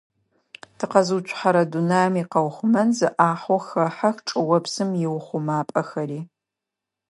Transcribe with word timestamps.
Тыкъэзыуцухьэрэ 0.77 1.63
дунаим 1.71 2.13
икъэухъумэн 2.21 2.89
зы 2.97 3.07
ӏахьэу 3.17 3.61
хэхьэх 3.67 4.15
чӏыопсым 4.27 4.89
иухъумапӏэхэри. 5.05 6.19